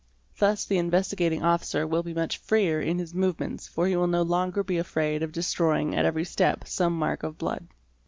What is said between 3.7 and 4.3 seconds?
he will no